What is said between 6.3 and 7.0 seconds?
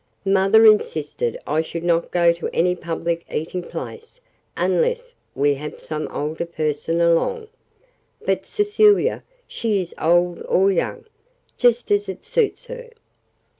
person